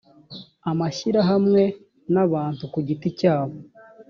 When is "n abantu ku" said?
2.13-2.79